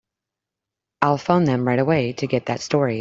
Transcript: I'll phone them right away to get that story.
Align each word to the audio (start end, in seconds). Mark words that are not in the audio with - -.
I'll 1.03 1.19
phone 1.19 1.43
them 1.43 1.67
right 1.67 1.77
away 1.77 2.13
to 2.13 2.25
get 2.25 2.47
that 2.47 2.59
story. 2.61 2.99